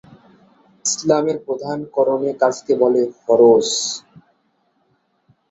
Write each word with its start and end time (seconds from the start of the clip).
ইসলামের 0.85 1.37
প্রধান 1.45 1.77
করণীয় 1.95 2.35
কাজকে 2.41 2.73
বলে 2.75 3.01
'ফরজ'। 3.15 3.75